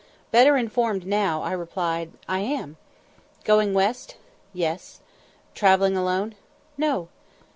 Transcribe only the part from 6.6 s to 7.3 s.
"No."